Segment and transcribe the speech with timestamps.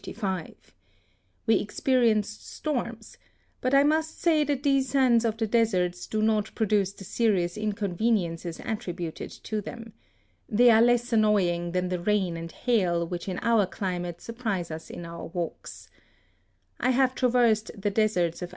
[1.45, 3.17] We experienced storms,
[3.61, 7.55] but I must say that these sands of the deserts do not produce the serious
[7.55, 9.93] inconveniences attributed to them.
[10.49, 14.89] They are less annoying than the rain and hail which in our climate surprise us
[14.89, 15.87] in our walks.
[16.79, 18.49] I have traversed the deserts of THE SUEZ CANAL.